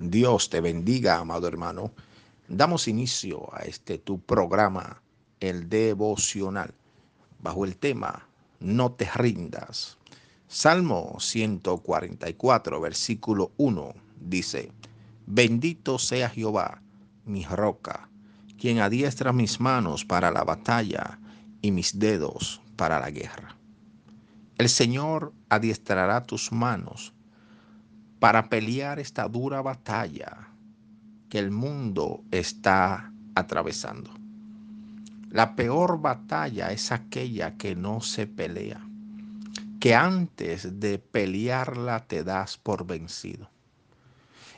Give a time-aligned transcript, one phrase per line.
[0.00, 1.90] Dios te bendiga, amado hermano.
[2.46, 5.02] Damos inicio a este tu programa,
[5.40, 6.72] el devocional,
[7.40, 8.28] bajo el tema
[8.60, 9.98] No te rindas.
[10.46, 14.70] Salmo 144, versículo 1 dice,
[15.26, 16.80] Bendito sea Jehová,
[17.24, 18.08] mi roca,
[18.56, 21.18] quien adiestra mis manos para la batalla
[21.60, 23.56] y mis dedos para la guerra.
[24.58, 27.12] El Señor adiestrará tus manos
[28.18, 30.48] para pelear esta dura batalla
[31.28, 34.10] que el mundo está atravesando.
[35.30, 38.80] La peor batalla es aquella que no se pelea,
[39.78, 43.50] que antes de pelearla te das por vencido.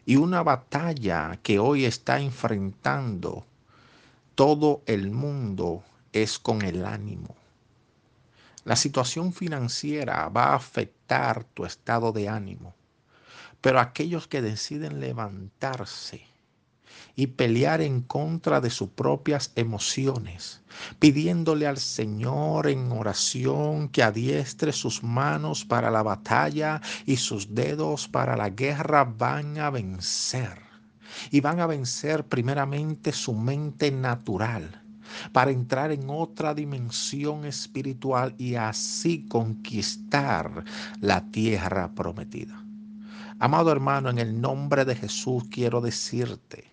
[0.07, 3.45] Y una batalla que hoy está enfrentando
[4.35, 5.83] todo el mundo
[6.13, 7.37] es con el ánimo.
[8.65, 12.75] La situación financiera va a afectar tu estado de ánimo.
[13.61, 16.31] Pero aquellos que deciden levantarse
[17.15, 20.63] y pelear en contra de sus propias emociones,
[20.99, 28.09] pidiéndole al Señor en oración que adiestre sus manos para la batalla y sus dedos
[28.09, 30.59] para la guerra, van a vencer.
[31.31, 34.83] Y van a vencer primeramente su mente natural
[35.33, 40.65] para entrar en otra dimensión espiritual y así conquistar
[41.01, 42.70] la tierra prometida.
[43.39, 46.71] Amado hermano, en el nombre de Jesús quiero decirte,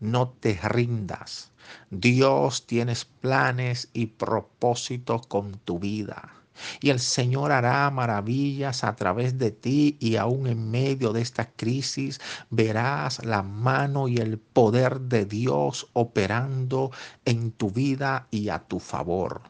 [0.00, 1.52] no te rindas.
[1.90, 6.32] Dios tienes planes y propósitos con tu vida.
[6.80, 11.50] Y el Señor hará maravillas a través de ti y aún en medio de esta
[11.50, 16.90] crisis verás la mano y el poder de Dios operando
[17.24, 19.42] en tu vida y a tu favor.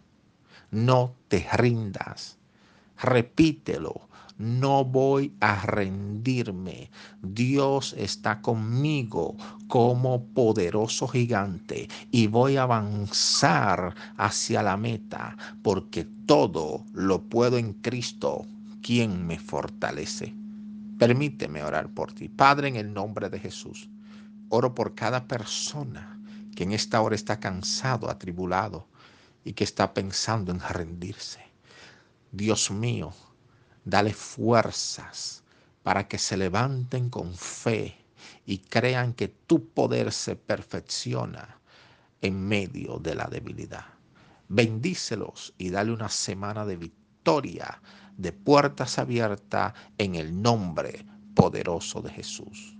[0.70, 2.39] No te rindas.
[3.02, 6.90] Repítelo no voy a rendirme.
[7.20, 9.36] Dios está conmigo
[9.68, 17.74] como poderoso gigante y voy a avanzar hacia la meta porque todo lo puedo en
[17.74, 18.46] Cristo,
[18.80, 20.34] quien me fortalece.
[20.98, 22.30] Permíteme orar por ti.
[22.30, 23.90] Padre, en el nombre de Jesús,
[24.48, 26.18] oro por cada persona
[26.56, 28.88] que en esta hora está cansado, atribulado
[29.44, 31.49] y que está pensando en rendirse.
[32.32, 33.12] Dios mío,
[33.84, 35.42] Dale fuerzas
[35.82, 37.96] para que se levanten con fe
[38.44, 41.58] y crean que tu poder se perfecciona
[42.20, 43.86] en medio de la debilidad.
[44.48, 47.80] Bendícelos y dale una semana de victoria,
[48.16, 52.76] de puertas abiertas en el nombre poderoso de Jesús.